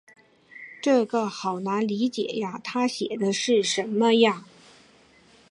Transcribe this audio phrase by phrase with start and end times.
[0.81, 4.47] 这个好难理解呀，她写的是什么呀？